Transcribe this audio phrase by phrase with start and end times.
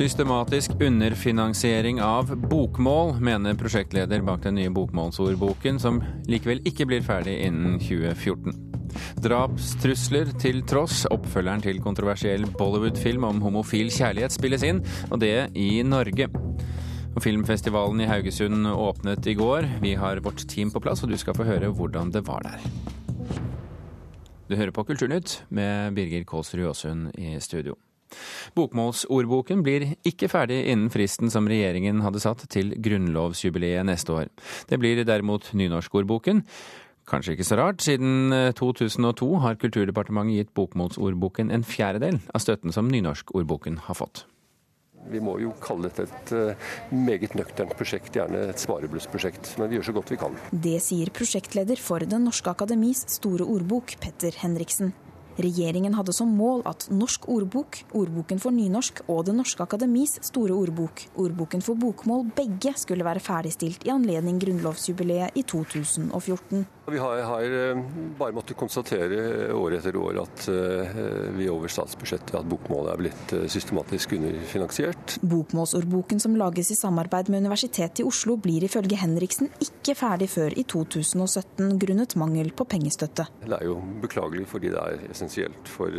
[0.00, 7.34] Systematisk underfinansiering av bokmål, mener prosjektleder bak den nye bokmålsordboken, som likevel ikke blir ferdig
[7.44, 8.54] innen 2014.
[9.20, 15.82] Drapstrusler til tross, oppfølgeren til kontroversiell Bollywood-film om homofil kjærlighet spilles inn, og det i
[15.84, 16.30] Norge.
[17.20, 19.68] Filmfestivalen i Haugesund åpnet i går.
[19.84, 22.64] Vi har vårt team på plass, og du skal få høre hvordan det var der.
[24.48, 27.76] Du hører på Kulturnytt med Birger Kålsrud Aasund i studio.
[28.58, 34.30] Bokmålsordboken blir ikke ferdig innen fristen som regjeringen hadde satt til grunnlovsjubileet neste år.
[34.70, 36.44] Det blir derimot nynorskordboken.
[37.10, 42.90] Kanskje ikke så rart, siden 2002 har Kulturdepartementet gitt bokmålsordboken en fjerdedel av støtten som
[42.92, 44.26] nynorskordboken har fått.
[45.08, 49.54] Vi må jo kalle dette et eh, meget nøkternt prosjekt, gjerne et svareblussprosjekt.
[49.58, 50.36] Men vi gjør så godt vi kan.
[50.52, 54.92] Det sier prosjektleder for Den norske akademis store ordbok, Petter Henriksen.
[55.38, 60.56] Regjeringen hadde som mål at Norsk ordbok, Ordboken for nynorsk og Det norske akademis store
[60.56, 66.66] ordbok, Ordboken for bokmål, begge skulle være ferdigstilt i anledning grunnlovsjubileet i 2014.
[66.90, 67.82] Vi har, har, eh,
[68.18, 70.96] bare måttet konstatere år etter år at uh,
[71.36, 75.16] vi over statsbudsjettet at bokmålet er blitt uh, systematisk underfinansiert.
[75.22, 80.56] Bokmålsordboken som lages i samarbeid med Universitetet i Oslo blir ifølge Henriksen ikke ferdig før
[80.58, 83.28] i 2017 grunnet mangel på pengestøtte.
[83.46, 85.94] Det er jo beklagelig fordi det er essensielt for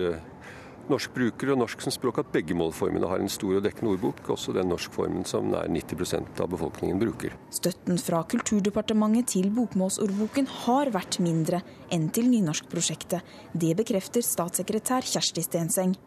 [0.90, 4.22] norsk bruker og norsk som språk at begge målformene har en stor og dekkende ordbok,
[4.34, 7.36] også den norskformen som nær 90% av befolkningen bruker.
[7.54, 11.62] Støtten fra Kulturdepartementet til bokmålsordboken har vært mindre
[11.94, 13.22] enn til nynorskprosjektet.
[13.54, 15.98] Det bekrefter statssekretær Kjersti Stenseng.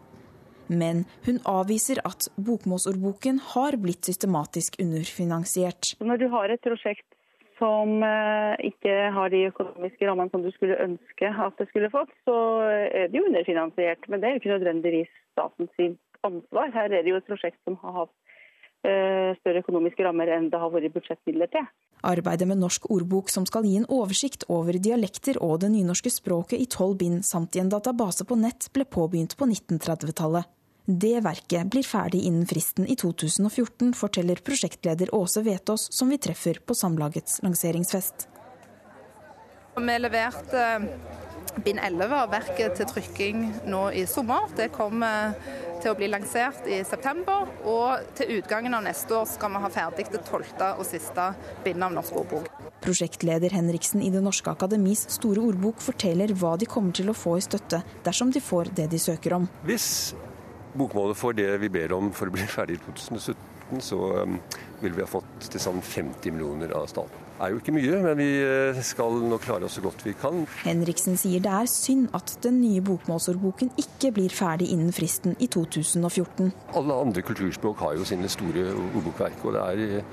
[0.69, 5.93] Men hun avviser at bokmålsordboken har blitt systematisk underfinansiert.
[6.01, 7.14] Når du har et prosjekt
[7.65, 12.13] som eh, ikke har de økonomiske rammene som du skulle ønske at det skulle fått,
[12.29, 12.37] så
[12.69, 14.05] er det jo underfinansiert.
[14.09, 16.73] Men det er jo ikke nødvendigvis statens ansvar.
[16.75, 18.15] Her er det jo et prosjekt som har hatt
[18.85, 21.69] eh, større økonomiske rammer enn det har vært budsjettmidler til.
[22.05, 26.61] Arbeidet med Norsk ordbok, som skal gi en oversikt over dialekter og det nynorske språket
[26.61, 30.51] i tolv bind, samt i en database på nett, ble påbegynt på 1930-tallet.
[30.87, 36.59] Det verket blir ferdig innen fristen i 2014, forteller prosjektleder Åse Vetås, som vi treffer
[36.61, 38.27] på Samlagets lanseringsfest.
[39.77, 40.85] Vi leverte eh,
[41.65, 44.51] bind 11 av verket til trykking nå i sommer.
[44.59, 45.33] Det kommer
[45.81, 49.73] til å bli lansert i september, og til utgangen av neste år skal vi ha
[49.73, 51.31] ferdig det tolvte og siste
[51.65, 52.53] bindet av Norsk ordbok.
[52.85, 57.39] Prosjektleder Henriksen i Det norske akademis store ordbok forteller hva de kommer til å få
[57.41, 59.49] i støtte dersom de får det de søker om.
[59.65, 60.13] Hvis
[60.75, 64.39] bokmålet får det vi ber om for å bli ferdig i 2017, så um,
[64.83, 67.21] vil vi ha fått til sammen 50 millioner av staten.
[67.35, 70.15] Det er jo ikke mye, men vi uh, skal nå klare oss så godt vi
[70.19, 70.45] kan.
[70.63, 75.51] Henriksen sier det er synd at den nye bokmålsordboken ikke blir ferdig innen fristen i
[75.51, 76.53] 2014.
[76.79, 80.07] Alle andre kulturspråk har jo sine store ordbokverk, og det er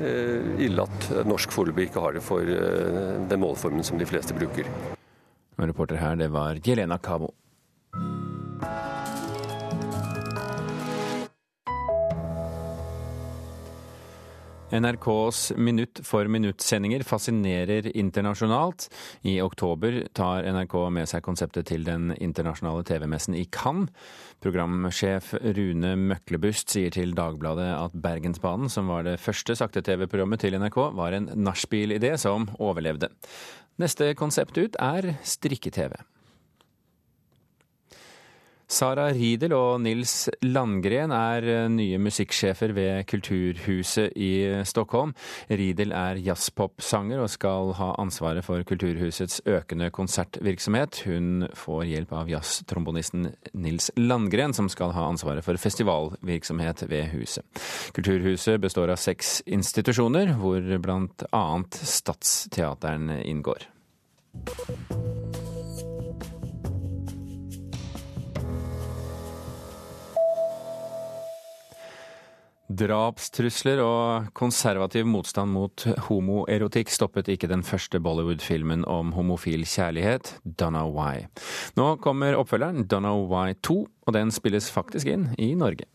[0.00, 4.36] uh, ille at norsk foreløpig ikke har det for uh, den målformen som de fleste
[4.38, 4.68] bruker.
[5.62, 7.34] Reporter her, det var Jelena Kabo.
[14.72, 18.88] NRKs minutt for minutt-sendinger fascinerer internasjonalt.
[19.28, 23.92] I oktober tar NRK med seg konseptet til den internasjonale TV-messen i Cannes.
[24.42, 30.80] Programsjef Rune Møklebust sier til Dagbladet at Bergensbanen, som var det første sakte-TV-programmet til NRK,
[30.98, 33.12] var en nachspiel-idé som overlevde.
[33.82, 35.94] Neste konsept ut er strikke-TV.
[38.72, 44.30] Sara Riedel og Nils Landgren er eh, nye musikksjefer ved Kulturhuset i
[44.68, 45.12] Stockholm.
[45.52, 51.02] Riedel er jazzpopsanger og skal ha ansvaret for Kulturhusets økende konsertvirksomhet.
[51.04, 57.44] Hun får hjelp av jazztrombonisten Nils Landgren, som skal ha ansvaret for festivalvirksomhet ved huset.
[57.92, 63.68] Kulturhuset består av seks institusjoner, hvor annet Stadsteateren inngår.
[72.72, 80.84] Drapstrusler og konservativ motstand mot homoerotikk stoppet ikke den første Bollywood-filmen om homofil kjærlighet, Donna
[80.88, 81.26] Why.
[81.76, 85.88] Nå kommer oppfølgeren, Donna Why 2, og den spilles faktisk inn i Norge.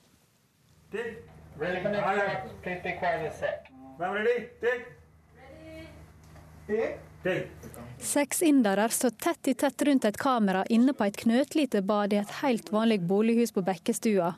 [7.97, 12.21] Seks indere står tett i tett rundt et kamera inne på et knøttlite bad i
[12.21, 14.35] et helt vanlig bolighus på Bekkestua.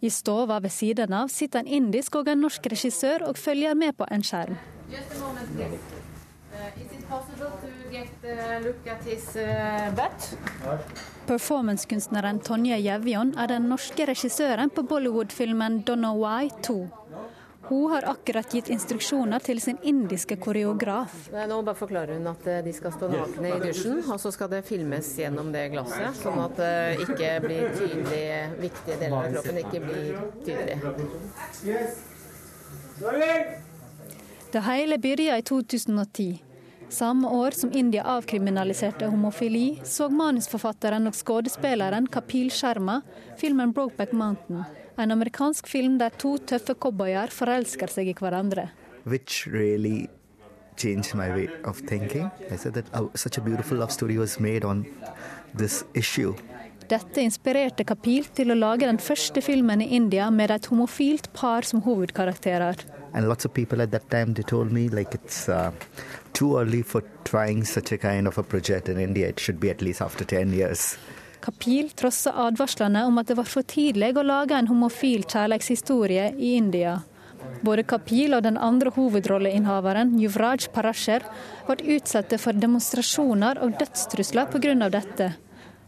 [0.00, 3.92] I stova ved siden av sitter en indisk og en norsk regissør og følger med
[3.98, 4.56] på en skjerm.
[4.90, 4.96] Uh,
[11.26, 16.88] Performancekunstneren Tonje Jevjon er den norske regissøren på Bollywood-filmen 'Don't Know Why 2'.
[17.70, 21.12] Hun har akkurat gitt instruksjoner til sin indiske koreograf.
[21.30, 24.50] Nå bare forklarer hun at eh, de skal stå nakne i dusjen, og så skal
[24.50, 28.24] det filmes gjennom det glasset, sånn at det ikke blir tydelig
[28.58, 30.80] viktige deler av kroppen ikke blir tydelig.
[34.50, 36.28] Det hele begynte i 2010.
[36.90, 42.98] Samme år som India avkriminaliserte homofili, så manusforfatteren og skuespilleren Kapil Sharma
[43.38, 44.79] filmen 'Brokeback Mountain'.
[45.00, 48.68] En amerikansk film der to tøffe cowboyer forelsker seg i hverandre.
[49.08, 50.10] Which really
[50.76, 52.28] changed my way of thinking.
[52.50, 54.84] I said that oh, such a beautiful love story was made on
[55.56, 56.34] this issue.
[56.90, 61.64] Dette inspirerte Kapil til å lage den første filmen i India med et homofilt par
[61.64, 62.82] som hovedkarakterer.
[63.14, 65.70] And lots of people at that time they told me like it's uh,
[66.34, 69.28] too early for trying such a kind of a project in India.
[69.28, 70.98] It should be at least after 10 years.
[71.40, 76.54] Kapil trosser advarslene om at det var for tidlig å lage en homofil kjærlighetshistorie i
[76.58, 76.98] India.
[77.64, 81.24] Både Kapil og den andre hovedrolleinnehaveren, Yuvraj Parasher,
[81.68, 84.90] ble utsatt for demonstrasjoner og dødstrusler pga.
[84.92, 85.32] dette.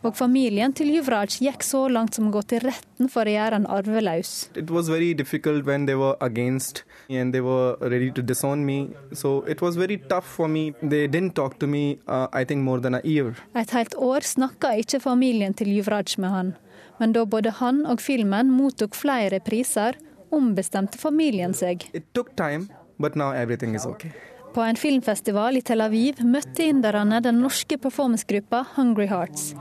[0.03, 3.61] Og familien til Juvraj gikk så langt som å gå til retten for å gjøre
[3.61, 4.33] han arveløs.
[4.59, 8.91] It was very difficult when they were against and they were ready to disown me.
[9.13, 10.73] So it was very tough for me.
[10.83, 13.37] They didn't talk to me, uh, I think, more than a year.
[13.55, 16.53] Et helt år snakka ikke familien til Juvraj med han.
[16.99, 19.95] Men da både han og filmen mottok flere priser,
[20.35, 21.87] ombestemte familien seg.
[21.95, 24.11] It took time, but now everything is okay.
[24.53, 29.55] På en filmfestival i Tel Aviv møtte inderne den norske performancegruppa Hungry Hearts.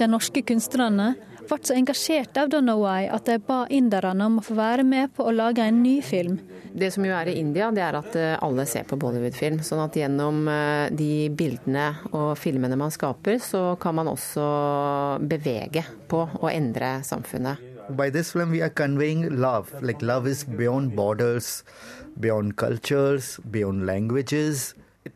[0.00, 1.10] De norske kunstnerne
[1.48, 5.26] ble så engasjert av Donaway at de ba inderne om å få være med på
[5.28, 6.38] å lage en ny film.
[6.72, 9.60] Det som jo er i India, det er at eh, alle ser på Bollywood-film.
[9.64, 14.48] Sånn at gjennom eh, de bildene og filmene man skaper, så kan man også
[15.28, 17.76] bevege på å endre samfunnet.
[17.88, 19.72] By this film we are conveying love.
[19.80, 21.64] Like love is beyond borders.
[22.20, 24.74] Beyond cultures, beyond languages.
[25.04, 25.14] It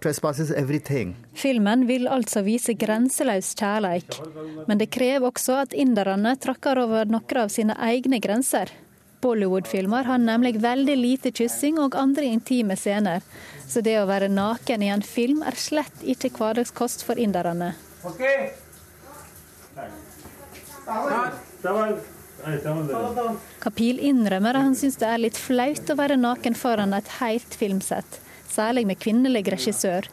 [0.00, 1.14] trespasses everything.
[1.34, 4.18] Filmen vil altså vise grenseløs kjærleik,
[4.66, 8.72] men det krever også at inderne trakker over noen av sine egne grenser.
[9.22, 13.22] Bollywood-filmer har nemlig veldig lite kyssing og andre intime scener,
[13.70, 17.76] så det å være naken i en film er slett ikke hverdagskost for inderne.
[18.02, 18.50] Okay.
[23.62, 27.54] Kapil innrømmer at han syns det er litt flaut å være naken foran et helt
[27.58, 28.18] filmsett,
[28.50, 30.08] særlig med kvinnelig regissør.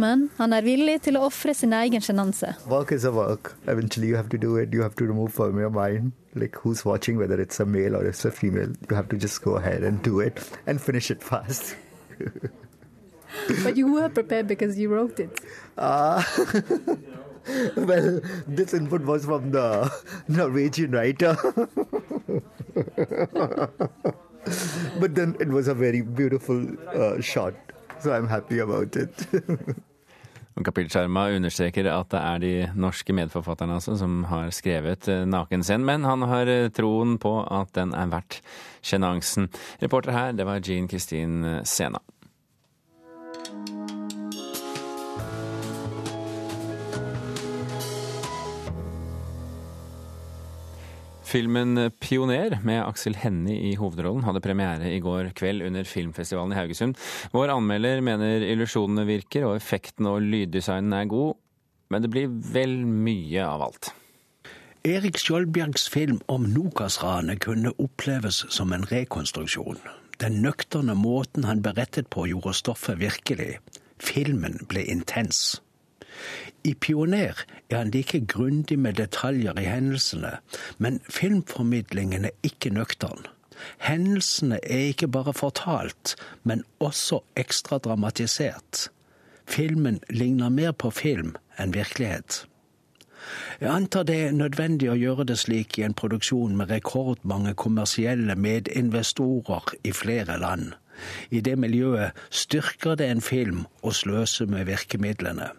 [0.00, 2.54] Men han er villig til å ofre sin egen sjenanse.
[2.70, 3.52] Work is a work.
[3.66, 4.72] Eventually you have to do it.
[4.72, 8.06] You have to remove from your mind like who's watching, whether it's a male or
[8.06, 8.72] it's a female.
[8.88, 11.76] You have to just go ahead and do it and finish it fast.
[13.64, 15.40] but you were prepared because you wrote it.
[15.76, 16.22] Uh,
[17.76, 19.90] well, this input was from the
[20.28, 21.36] Norwegian writer.
[25.00, 27.54] but then it was a very beautiful uh, shot,
[28.00, 29.26] so I'm happy about it.
[30.52, 36.04] Kapil understreker at det er de norske medforfatterne altså, som har skrevet eh, nakenscenen, men
[36.04, 38.42] han har eh, troen på at den er verdt
[38.84, 39.48] sjenansen.
[39.80, 41.98] Reporter her, det var Jean Kristin Sena.
[51.32, 56.58] Filmen 'Pioner' med Aksel Hennie i hovedrollen hadde premiere i går kveld under filmfestivalen i
[56.58, 56.98] Haugesund.
[57.32, 61.38] Vår anmelder mener illusjonene virker og effekten og lyddesignen er god,
[61.88, 63.94] men det blir vel mye av alt.
[64.84, 69.80] Erik Skjoldbjergs film om Nokas-ranet kunne oppleves som en rekonstruksjon.
[70.20, 73.54] Den nøkterne måten han berettet på, gjorde stoffet virkelig.
[74.02, 75.62] Filmen ble intens.
[76.64, 80.36] I Pioner er han like grundig med detaljer i hendelsene,
[80.78, 83.26] men filmformidlingen er ikke nøktern.
[83.78, 88.88] Hendelsene er ikke bare fortalt, men også ekstra dramatisert.
[89.46, 92.44] Filmen ligner mer på film enn virkelighet.
[93.60, 98.34] Jeg antar det er nødvendig å gjøre det slik i en produksjon med rekordmange kommersielle
[98.34, 100.72] medinvestorer i flere land.
[101.30, 105.52] I det miljøet styrker det en film å sløse med virkemidlene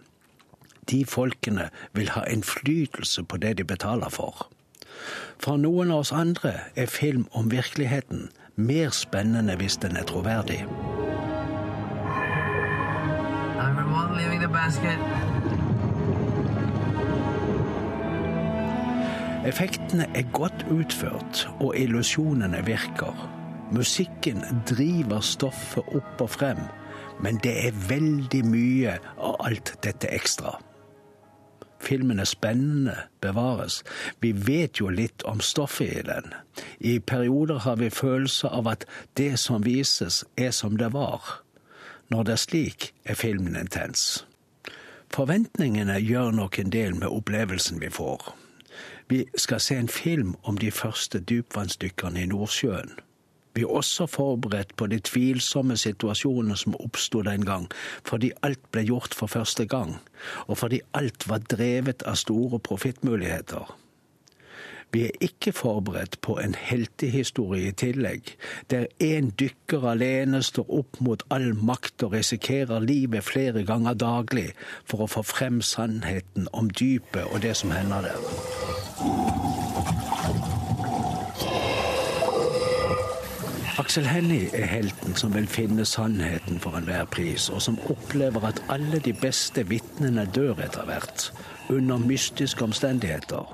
[0.90, 4.48] de folkene vil ha innflytelse på det de betaler for.
[5.42, 10.62] For noen av oss andre er film om virkeligheten mer spennende hvis den er troverdig.
[19.44, 23.26] Effektene er godt utført, og illusjonene virker.
[23.74, 26.60] Musikken driver stoffet opp og frem
[27.22, 30.56] Men det er veldig mye av alt dette ekstra.
[31.80, 33.82] Filmen er spennende, bevares.
[34.20, 36.32] Vi vet jo litt om stoffet i den.
[36.80, 41.40] I perioder har vi følelse av at det som vises, er som det var.
[42.08, 44.24] Når det er slik, er filmen intens.
[45.14, 48.34] Forventningene gjør nok en del med opplevelsen vi får.
[49.08, 52.96] Vi skal se en film om de første dypvannsdykkerne i Nordsjøen.
[53.54, 57.68] Vi er også forberedt på de tvilsomme situasjonene som oppsto den gang,
[58.02, 59.96] fordi alt ble gjort for første gang,
[60.46, 63.76] og fordi alt var drevet av store profittmuligheter.
[64.94, 68.36] Vi er ikke forberedt på en heltehistorie i tillegg,
[68.70, 74.52] der én dykker alene står opp mot all makt og risikerer livet flere ganger daglig
[74.86, 78.53] for å få frem sannheten om dypet og det som hender der.
[83.94, 88.58] Aksel Hennie er helten som vil finne sannheten for enhver pris, og som opplever at
[88.74, 91.28] alle de beste vitnene dør etter hvert,
[91.70, 93.46] under mystiske omstendigheter.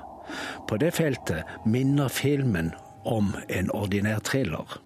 [0.65, 2.73] På det feltet minner filmen
[3.05, 4.81] om en ordinær thriller.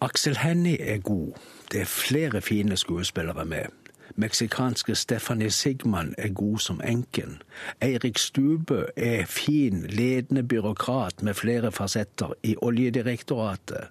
[0.00, 1.36] Aksel Hennie er god.
[1.68, 3.68] Det er flere fine skuespillere med.
[4.16, 7.42] Meksikanske Stephanie Sigman er god som enken.
[7.82, 13.90] Eirik Stubø er fin, ledende byråkrat med flere fasetter i Oljedirektoratet.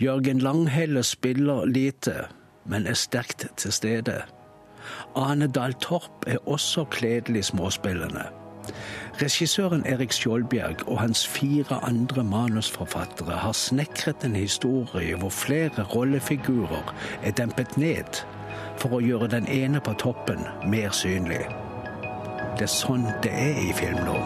[0.00, 2.14] Jørgen Langhelle spiller lite,
[2.66, 4.22] men er sterkt til stede.
[5.16, 8.24] Ane Dahl Torp er også kledelig småspillende.
[9.22, 16.94] Regissøren Erik Skjoldbjerg og hans fire andre manusforfattere har snekret en historie hvor flere rollefigurer
[17.22, 18.24] er dempet ned
[18.82, 21.44] for å gjøre den ene på toppen mer synlig.
[22.58, 24.16] Det er sånn det er i film nå.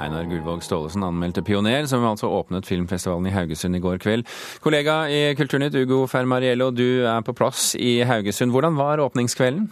[0.00, 4.24] Einar Gullvåg Staalesen anmeldte 'Pioner', som altså åpnet filmfestivalen i Haugesund i går kveld.
[4.64, 8.50] Kollega i Kulturnytt, Ugo Fermariello, du er på plass i Haugesund.
[8.50, 9.68] Hvordan var åpningskvelden?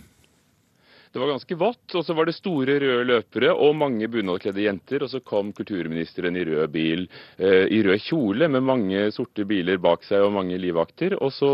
[1.12, 5.04] Det var ganske vått, og så var det store røde løpere og mange bunadkledde jenter.
[5.04, 7.06] Og så kom kulturministeren i rød bil,
[7.38, 11.16] eh, i rød kjole med mange sorte biler bak seg og mange livvakter.
[11.22, 11.52] Og så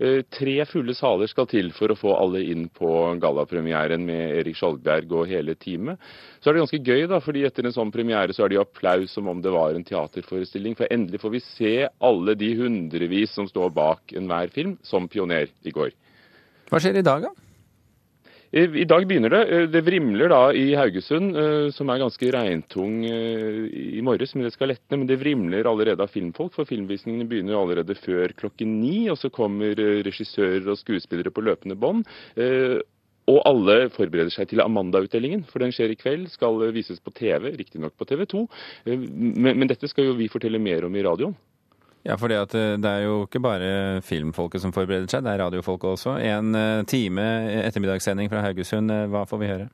[0.00, 2.90] eh, tre fulle saler skal til for å få alle inn på
[3.22, 6.02] gallapremieren med Erik Skjoldberg og hele teamet.
[6.40, 8.66] Så er det ganske gøy, da, fordi etter en sånn premiere så er det jo
[8.66, 10.76] applaus som om det var en teaterforestilling.
[10.78, 15.50] For endelig får vi se alle de hundrevis som står bak enhver film, som pioner
[15.62, 15.94] i går.
[16.66, 17.45] Hva skjer i dag, da?
[18.54, 19.40] I dag begynner det.
[19.50, 23.64] Eh, det vrimler da i Haugesund, eh, som er ganske regntung eh,
[23.98, 25.00] i morges, men det skal letne.
[25.00, 29.08] Men det vrimler allerede av filmfolk, for filmvisningene begynner allerede før klokken ni.
[29.10, 29.74] Og så kommer
[30.06, 32.06] regissører og skuespillere på løpende bånd.
[33.26, 36.28] Og alle forbereder seg til Amanda-utdelingen, for den skjer i kveld.
[36.30, 38.46] Skal vises på TV, riktignok på TV 2.
[38.86, 41.34] Men, men dette skal jo vi fortelle mer om i radioen.
[42.06, 46.12] Ja, for det er jo ikke bare filmfolket som forbereder seg, det er radiofolket også.
[46.22, 47.24] En eh, time
[47.64, 49.66] ettermiddagssending fra Haugesund, eh, hva får vi høre?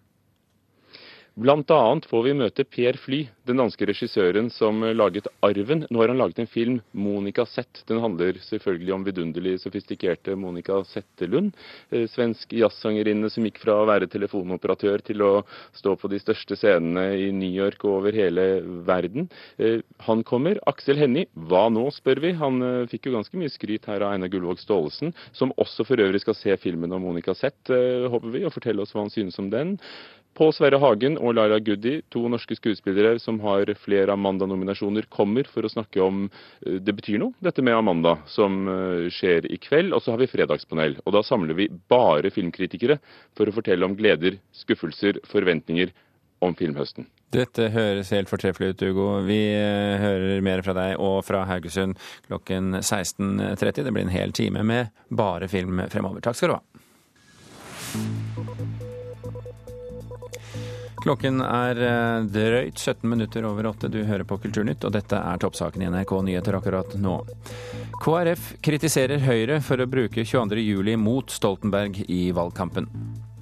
[1.32, 5.86] Annet får vi møte Per Fly, den danske regissøren som laget 'Arven'.
[5.88, 7.86] Nå har han laget en film, 'Monica Zett'.
[7.86, 11.54] Den handler selvfølgelig om vidunderlig sofistikerte Monica Zetterlund.
[11.90, 16.54] Eh, svensk jazzsangerinne som gikk fra å være telefonoperatør til å stå på de største
[16.54, 19.30] scenene i New York og over hele verden.
[19.58, 20.60] Eh, han kommer.
[20.66, 22.32] Aksel Hennie, hva nå, spør vi.
[22.32, 25.96] Han eh, fikk jo ganske mye skryt her av Einar Gullvåg Staalesen, som også for
[25.96, 29.38] øvrig skal se filmen om Monica Zett, håper vi, og fortelle oss hva han synes
[29.38, 29.78] om den.
[30.38, 35.66] Pål Sverre Hagen og Laila Goody, to norske skuespillere som har flere Amanda-nominasjoner, kommer for
[35.66, 39.92] å snakke om eh, det betyr noe, dette med Amanda, som eh, skjer i kveld.
[39.92, 40.96] Og så har vi Fredagspanel.
[41.04, 42.96] Og da samler vi bare filmkritikere
[43.36, 45.92] for å fortelle om gleder, skuffelser, forventninger
[46.42, 47.06] om filmhøsten.
[47.32, 49.06] Dette høres helt fortreffelig ut, Ugo.
[49.28, 53.84] Vi eh, hører mer fra deg og fra Haugesund klokken 16.30.
[53.84, 56.24] Det blir en hel time med bare film fremover.
[56.24, 58.31] Takk skal du ha.
[61.02, 63.90] Klokken er eh, drøyt 17 minutter over åtte.
[63.90, 67.16] Du hører på Kulturnytt, og dette er toppsaken i NRK Nyheter akkurat nå.
[68.02, 72.86] KrF kritiserer Høyre for å bruke 22.07 mot Stoltenberg i valgkampen.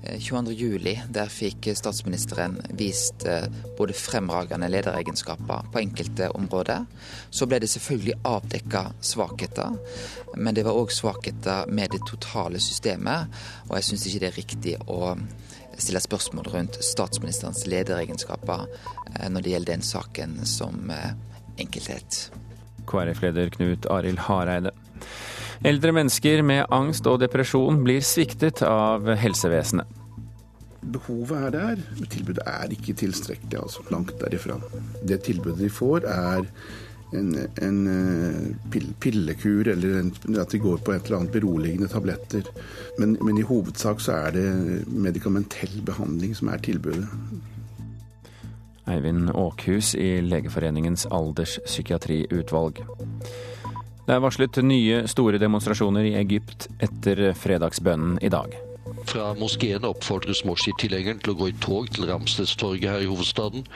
[0.01, 3.45] 22.07, eh, der fikk statsministeren vist eh,
[3.77, 6.89] både fremragende lederegenskaper på enkelte områder.
[7.29, 9.77] Så ble det selvfølgelig avdekka svakheter,
[10.41, 13.29] men det var òg svakheter med det totale systemet.
[13.69, 15.13] Og jeg syns ikke det er riktig å
[15.83, 21.13] stille spørsmål rundt statsministerens lederegenskaper eh, når det gjelder den saken som eh,
[21.61, 22.31] enkelthet.
[22.91, 24.73] KrF-leder Knut Arild Hareide.
[25.67, 29.97] Eldre mennesker med angst og depresjon blir sviktet av helsevesenet.
[30.81, 33.59] behovet er der, men tilbudet er ikke tilstrekkelig.
[33.61, 34.57] altså Langt derifra.
[35.05, 36.47] Det tilbudet de får, er
[37.13, 42.47] en, en eh, pillekur, eller en, at de går på et eller annet beroligende tabletter.
[42.99, 44.47] Men, men i hovedsak så er det
[44.91, 47.09] medikamentell behandling som er tilbudet.
[48.91, 52.83] Eivind Åkhus i Legeforeningens alderspsykiatriutvalg.
[54.07, 58.57] Det er varslet nye store demonstrasjoner i Egypt etter fredagsbønnen i dag.
[59.09, 63.67] Fra moskeen oppfordres Morsi-tilhengeren til å gå i tog til Ramstedstorget her i hovedstaden.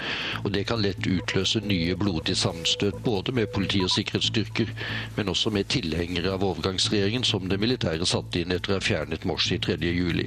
[0.44, 4.72] Og det kan lett utløse nye blodige sammenstøt, både med politi og sikkerhetsstyrker,
[5.16, 9.26] men også med tilhengere av overgangsregjeringen som det militære satte inn etter å ha fjernet
[9.28, 10.26] Morsi 3.7.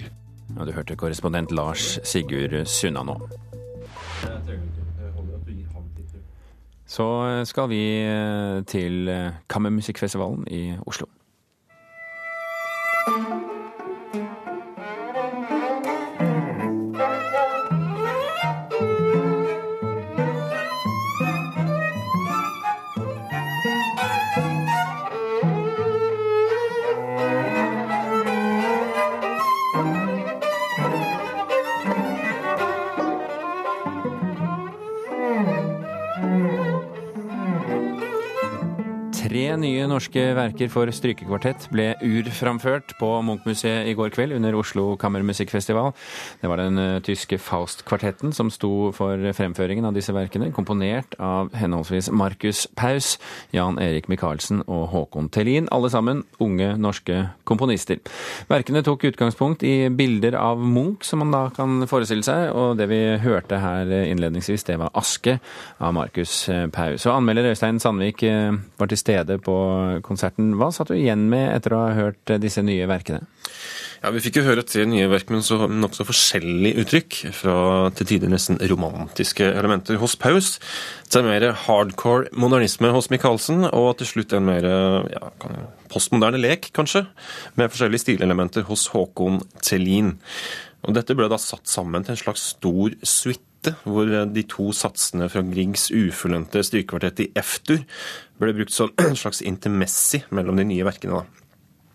[0.57, 3.19] Og du hørte korrespondent Lars Sigurd Sunna nå.
[6.87, 7.05] Så
[7.45, 7.83] skal vi
[8.71, 9.11] til
[9.51, 11.09] Kammermusikkfestivalen i Oslo.
[40.57, 45.91] Verker for strykekvartett ble urframført på Munchmuseet i går kveld under Oslo Kammermusikkfestival.
[46.41, 51.51] Det var den eh, tyske Faust-kvartetten som sto for fremføringen av disse verkene, komponert av
[51.53, 53.19] henholdsvis Markus Paus,
[53.53, 58.01] Jan Erik Michaelsen og Håkon Tellin, alle sammen unge norske komponister.
[58.49, 62.89] Verkene tok utgangspunkt i bilder av Munch, som man da kan forestille seg, og det
[62.89, 65.37] vi hørte her innledningsvis, det var 'Aske'
[65.77, 67.05] av Markus Paus.
[67.05, 70.46] Og anmelder Øystein Sandvik eh, var til stede på konserten.
[70.55, 73.25] Hva satt du igjen med etter å ha hørt disse nye verkene?
[74.03, 75.41] Ja, Vi fikk jo høre tre nye verk med
[75.81, 77.17] nokså forskjellige uttrykk.
[77.33, 77.55] Fra
[77.97, 80.57] til tider nesten romantiske elementer hos Paus,
[81.09, 84.69] til en mer hardcore modernisme hos Michaelsen, og til slutt en mer
[85.09, 85.31] ja,
[85.89, 87.07] postmoderne lek, kanskje,
[87.57, 90.13] med forskjellige stilelementer hos Håkon Tellin.
[90.85, 93.46] Og Dette ble da satt sammen til en slags stor suite
[93.83, 97.83] hvor de to satsene fra Griegs ufullendte strykekvartett i F-dur
[98.41, 101.21] ble brukt som en slags intermessi mellom de nye verkene.
[101.21, 101.47] da.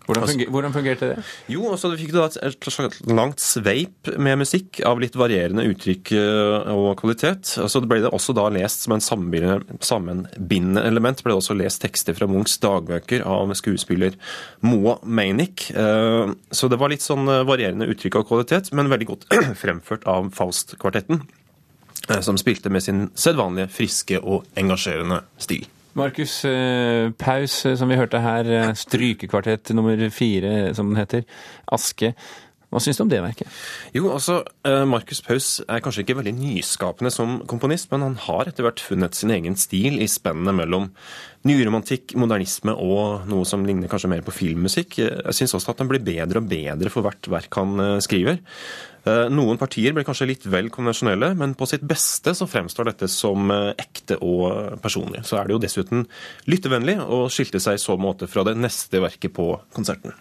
[0.03, 1.21] Hvordan, funger, hvordan, fungerte det?
[1.47, 6.11] Jo, altså Du fikk da et slags langt sveip med musikk av litt varierende uttrykk
[6.19, 7.53] eh, og kvalitet.
[7.63, 11.23] Altså det ble det også da lest som en sammenbindende element.
[11.23, 14.17] ble det også lest tekster fra Munchs dagbøker av skuespiller
[14.65, 15.69] Moa Meinick.
[15.71, 19.29] Eh, så det var litt sånn eh, varierende uttrykk og kvalitet, men veldig godt
[19.63, 21.23] fremført av Faust-kvartetten.
[22.09, 25.67] Eh, som spilte med sin sedvanlige friske og engasjerende stil.
[25.95, 31.23] Markus eh, Paus, eh, som vi hørte her, strykekvartett nummer fire, som den heter.
[31.71, 32.11] Aske.
[32.73, 33.47] Hva syns du om det verket?
[33.93, 34.39] Jo, altså,
[34.89, 39.13] Markus Paus er kanskje ikke veldig nyskapende som komponist, men han har etter hvert funnet
[39.13, 40.87] sin egen stil i spennene mellom
[41.45, 44.97] nyromantikk, modernisme og noe som ligner kanskje mer på filmmusikk.
[45.03, 48.41] Jeg syns også at han blir bedre og bedre for hvert verk han skriver.
[49.03, 53.09] Eh, noen partier ble kanskje litt vel konvensjonelle, men på sitt beste så fremstår dette
[53.11, 55.25] som eh, ekte og personlig.
[55.27, 56.05] Så er det jo dessuten
[56.47, 60.15] lyttevennlig og skilte seg i så måte fra det neste verket på konserten.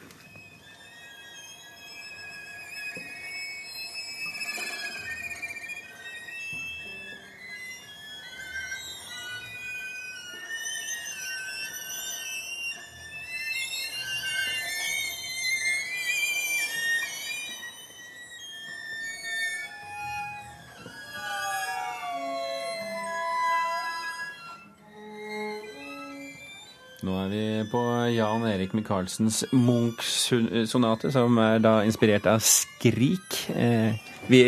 [28.73, 33.49] Jan Erik Michaelsens Munch-sonate, som er da inspirert av Skrik.
[33.55, 33.93] Eh,
[34.29, 34.41] vi,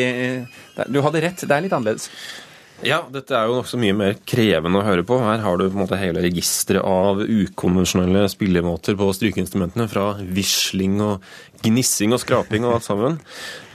[0.89, 2.09] du hadde rett, det er litt annerledes.
[2.83, 5.21] Ja, dette er jo nokså mye mer krevende å høre på.
[5.23, 9.87] Her har du på en måte hele registeret av ukonvensjonelle spillemåter på strykeinstrumentene.
[9.89, 11.23] Fra visling og
[11.65, 13.21] gnissing og skraping og alt sammen.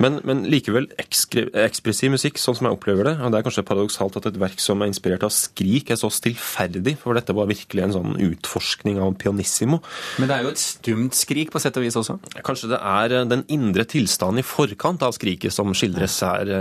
[0.03, 3.15] Men, men likevel ekspressiv musikk, sånn som jeg opplever det.
[3.23, 6.11] Og det er kanskje paradoksalt at et verk som er inspirert av Skrik, er så
[6.13, 6.97] stillferdig.
[6.99, 9.81] For dette var virkelig en sånn utforskning av pianissimo.
[10.19, 12.19] Men det er jo et stumt skrik på sett og vis også?
[12.45, 16.55] Kanskje det er den indre tilstanden i forkant av skriket som skildres her.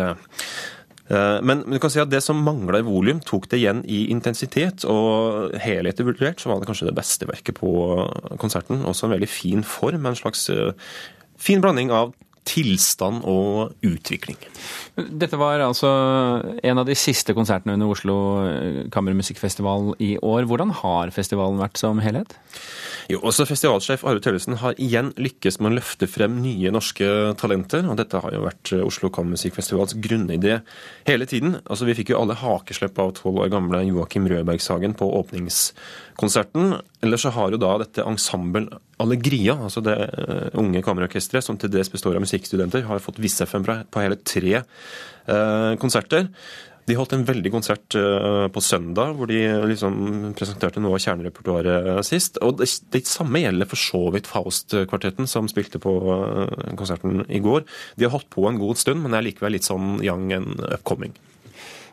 [1.09, 4.07] Eh, men du kan si at det som mangla i volum, tok det igjen i
[4.13, 4.85] intensitet.
[4.89, 7.73] Og helhetlig vurdert så var det kanskje det beste verket på
[8.41, 8.85] konserten.
[8.89, 10.73] Også en veldig fin form, en slags eh,
[11.41, 12.15] fin blanding av
[12.49, 14.39] tilstand og utvikling.
[14.97, 15.89] Dette var altså
[16.63, 18.17] en av de siste konsertene under Oslo
[18.95, 20.47] Kammermusikkfestival i år.
[20.51, 22.35] Hvordan har festivalen vært som helhet?
[23.09, 27.07] Jo, også Festivalsjef Are Tøllesen har igjen lykkes med å løfte frem nye norske
[27.41, 27.87] talenter.
[27.89, 30.59] og Dette har jo vært Oslo Kammermusikkfestivals grunnidé
[31.09, 31.57] hele tiden.
[31.65, 36.83] Altså, Vi fikk jo alle hakeslepp av tolv år gamle Joakim Rødbergshagen på åpningskonserten.
[37.01, 38.69] Ellers så har jo da dette ensemble
[39.03, 43.67] Allegria, altså det eh, unge kammerorkesteret som til dels består av musikkstudenter, har fått VIS-FM
[43.67, 46.27] på hele tre eh, konserter.
[46.89, 49.39] De holdt en veldig konsert eh, på søndag, hvor de
[49.71, 52.41] liksom presenterte noe av kjernerepertoaret sist.
[52.43, 55.95] Og det, det samme gjelder for så vidt Faust-kvartetten, som spilte på
[56.81, 57.69] konserten i går.
[58.01, 61.15] De har holdt på en god stund, men er likevel litt sånn young and upcoming.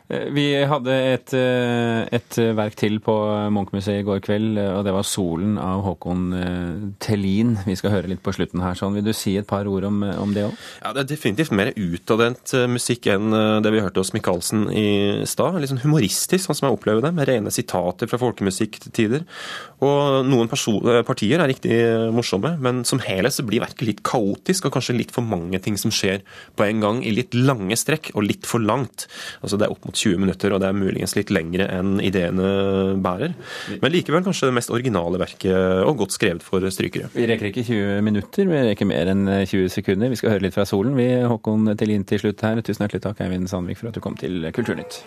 [0.06, 3.14] Eh, vi hadde et, eh, et, verk til på
[3.50, 7.58] Munchmuseet i går kveld, og det var 'Solen' av Håkon eh, Tellin.
[7.66, 8.74] Vi skal høre litt på slutten her.
[8.74, 8.94] sånn.
[8.94, 10.54] Vil du si et par ord om, om det òg?
[10.84, 13.30] Ja, Det er definitivt mer utadvendt musikk enn
[13.62, 15.58] det vi hørte hos Michaelsen i stad.
[15.60, 18.78] Litt sånn humoristisk, sånn som jeg opplever det, med rene sitater fra folkemusikk.
[19.80, 24.72] Og noen partier er riktig morsomme, men som helhet så blir verket litt kaotisk, og
[24.72, 26.22] kanskje litt for mange ting som skjer
[26.56, 29.06] på en gang, i litt lange strekk, og litt for langt.
[29.42, 32.96] Altså det er opp mot 20 minutter, og det er muligens litt lengre enn ideene
[33.02, 33.36] bærer.
[33.82, 35.52] Men likevel kanskje det mest originale verket,
[35.86, 37.10] og godt skrevet for strykere.
[37.16, 40.12] Vi rekker ikke 20 minutter, vi rekker mer enn 20 sekunder.
[40.12, 42.62] Vi skal høre litt fra solen, vi, Håkon Tellin til slutt her.
[42.62, 45.02] Tusen hjertelig takk, Eivind Sandvik, for at du kom til Kulturnytt.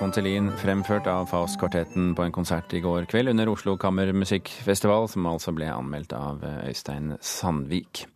[0.00, 5.52] Montelin, fremført av Faust-kvartetten på en konsert i går kveld under Oslo Kammermusikkfestival, som altså
[5.52, 8.06] ble anmeldt av eh, Øystein Sandvik.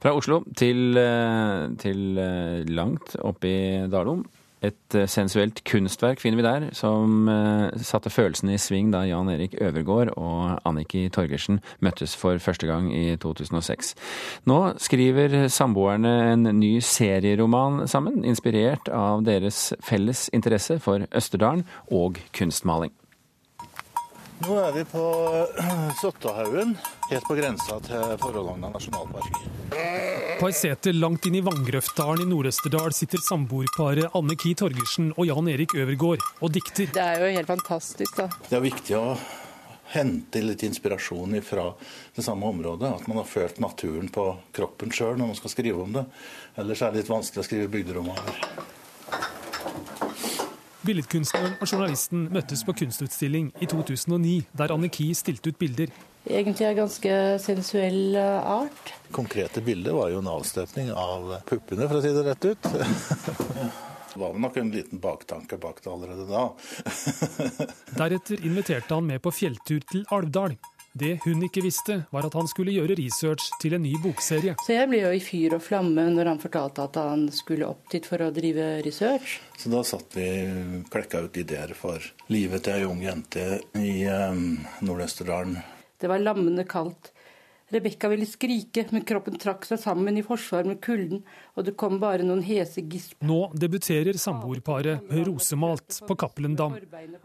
[0.00, 3.60] Fra Oslo til, eh, til eh, langt oppe i
[3.92, 4.24] Dalom.
[4.64, 9.30] Et eh, sensuelt kunstverk finner vi der, som uh, satte følelsene i sving da Jan
[9.30, 13.94] Erik Øvergård og Anniki Torgersen møttes for første gang i 2006.
[14.50, 22.18] Nå skriver samboerne en ny serieroman sammen, inspirert av deres felles interesse for Østerdalen og
[22.34, 22.94] kunstmaling.
[24.38, 25.04] Nå er vi på
[26.00, 26.76] Sottahaugen,
[27.10, 29.40] helt på grensa til Forhålagna nasjonalpark.
[30.38, 35.26] På ei seter langt inn i Vanngrøftdalen i Nord-Østerdal sitter samboerparet Anne Ki Torgersen og
[35.26, 36.86] Jan Erik Øvergård og dikter.
[36.94, 38.28] Det er jo helt fantastisk, da.
[38.46, 39.04] Det er viktig å
[39.90, 41.72] hente litt inspirasjon fra
[42.14, 42.94] det samme området.
[43.00, 46.06] At man har følt naturen på kroppen sjøl når man skal skrive om det.
[46.62, 48.44] Ellers er det litt vanskelig å skrive bygderomaner.
[50.86, 55.90] Billedkunstneren og journalisten møttes på kunstutstilling i 2009, der Anne stilte ut bilder.
[56.28, 57.12] Egentlig av ganske
[57.42, 58.92] sensuell eh, art.
[59.14, 62.68] Konkrete bilder var jo en avstøpning av puppene, for å si det rett ut.
[64.08, 66.46] Det var nok en liten baktanke bak det allerede da.
[68.00, 70.56] Deretter inviterte han med på fjelltur til Alvdal,
[70.92, 74.56] det hun ikke visste, var at han skulle gjøre research til en ny bokserie.
[74.64, 77.90] Så jeg ble jo i fyr og flamme når han fortalte at han skulle opp
[77.92, 79.38] dit for å drive research.
[79.58, 80.28] Så da satt vi
[80.90, 85.60] klekka ut ideer for livet til ei ung jente i um, Nord-Østerdalen.
[85.98, 87.12] Det var lammende kaldt.
[87.70, 91.20] Rebekka ville skrike, men kroppen trakk seg sammen i forsvar med kulden,
[91.52, 93.18] og det kom bare noen hese gisp.
[93.28, 96.78] Nå debuterer samboerparet Rosemalt på Cappelen Dam.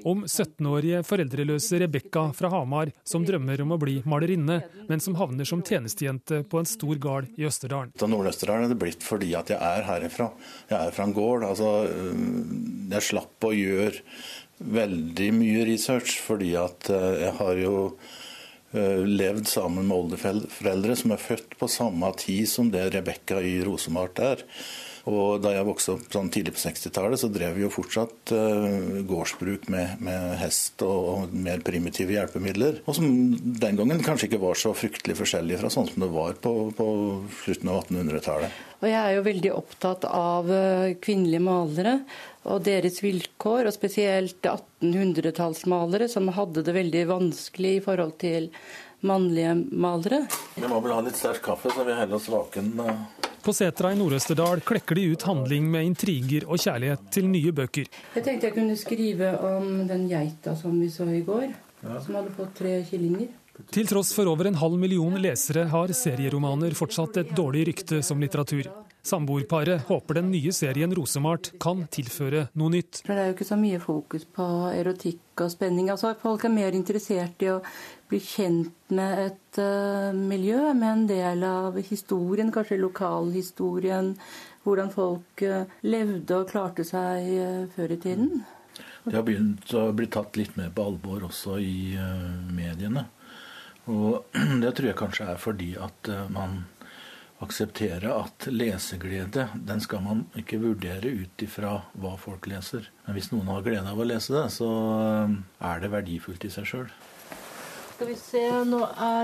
[0.04, 5.48] Om 17-årige foreldreløse Rebekka fra Hamar som drømmer om å bli malerinne, men som havner
[5.48, 7.96] som tjenestejente på en stor gard i Østerdalen.
[8.14, 10.28] Nord-Østerdalen er det blitt fordi at jeg er herifra.
[10.68, 11.48] Jeg er fra en gård.
[11.48, 11.72] Altså,
[12.92, 14.04] jeg slapp å gjøre
[14.64, 17.74] veldig mye research, fordi at eh, jeg har jo
[18.74, 24.22] levd sammen med oldeforeldre som er født på samme tid som det Rebekka i Rosemart
[24.24, 24.42] er.
[25.10, 29.02] Og Da jeg vokste opp sånn tidlig på 60-tallet, så drev vi jo fortsatt uh,
[29.08, 32.80] gårdsbruk med, med hest og, og, mer primitive hjelpemidler.
[32.88, 36.38] Og som den gangen kanskje ikke var så fryktelig forskjellig fra sånn som det var
[36.44, 36.88] på, på
[37.42, 38.62] slutten av 1800-tallet.
[38.84, 41.98] Og Jeg er jo veldig opptatt av eh, kvinnelige malere
[42.52, 48.50] og deres vilkår, og spesielt 1800-tallsmalere, som hadde det veldig vanskelig i forhold til
[49.08, 50.24] mannlige malere.
[50.56, 52.74] Vi må vel ha litt sterk kaffe, så vi holder oss vaken.
[53.44, 57.90] På setra i Nord-Østerdal klekker de ut handling med intriger og kjærlighet til nye bøker.
[58.16, 61.50] Jeg tenkte jeg kunne skrive om den geita som vi så i går,
[61.84, 61.98] ja.
[62.06, 63.34] som hadde fått tre killinger.
[63.76, 68.24] Til tross for over en halv million lesere har serieromaner fortsatt et dårlig rykte som
[68.24, 68.72] litteratur.
[69.04, 73.02] Samboerparet håper den nye serien 'Rosemart' kan tilføre noe nytt.
[73.04, 75.90] Det er jo ikke så mye fokus på erotikk og spenning.
[75.92, 77.60] Altså, folk er mer interessert i å
[78.14, 84.14] bli kjent med et uh, miljø, med en del av historien, kanskje lokalhistorien.
[84.64, 88.44] Hvordan folk uh, levde og klarte seg uh, før i tiden.
[89.04, 91.98] Det har begynt å bli tatt litt mer på alvor også i
[92.56, 93.04] mediene.
[93.92, 96.62] Og det tror jeg kanskje er fordi at man
[97.44, 102.90] aksepterer at leseglede den skal man ikke vurdere ut ifra hva folk leser.
[103.06, 104.70] Men hvis noen har glede av å lese det, så
[105.02, 105.36] eh,
[105.72, 106.94] er det verdifullt i seg sjøl.
[107.94, 108.80] Skal vi se, nå,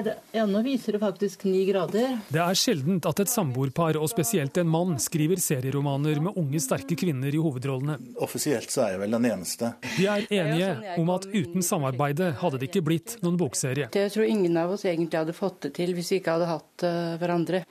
[0.05, 2.19] det, ja, nå viser det faktisk ni grader.
[2.29, 6.97] Det er sjeldent at et samboerpar, og spesielt en mann, skriver serieromaner med unge, sterke
[6.99, 7.97] kvinner i hovedrollene.
[8.21, 9.71] Offisielt så er jeg vel den eneste.
[9.95, 10.69] De er enige
[11.01, 13.89] om at uten samarbeidet hadde det ikke blitt noen bokserie.
[13.89, 16.85] Jeg tror ingen av oss egentlig hadde fått det til hvis vi ikke hadde hatt
[16.85, 17.63] uh, hverandre.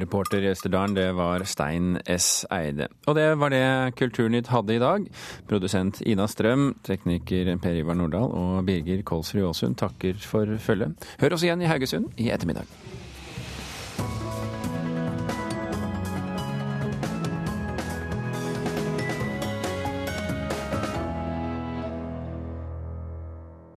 [0.00, 2.46] Reporter i Østerdalen, det var Stein S.
[2.52, 2.88] Eide.
[3.06, 3.62] Og det var det
[3.98, 5.06] Kulturnytt hadde i dag.
[5.48, 11.08] Produsent Ina Strøm, tekniker Per Ivar Nordahl og Birger Kolsrud Aasund takker for følget.
[11.20, 12.85] Hør oss igjen i Haugesund i ettermiddag.